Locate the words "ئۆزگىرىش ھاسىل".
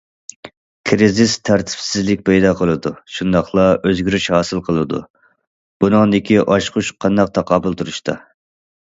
3.89-4.63